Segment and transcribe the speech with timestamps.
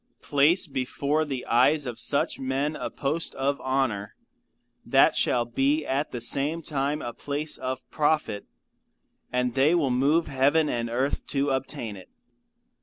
[0.23, 4.15] Place before the eyes of such men, a post of honour
[4.83, 8.47] that shall be at the same time a place of profit,
[9.31, 12.09] and they will move heaven and earth to obtain it.